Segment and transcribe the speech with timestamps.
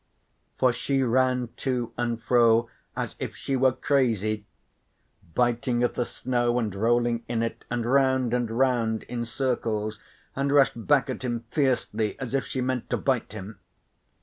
[0.57, 4.47] For she ran to and fro as if she were crazy,
[5.35, 9.99] biting at the snow and rolling in it, and round and round in circles
[10.35, 13.59] and rushed back at him fiercely as if she meant to bite him.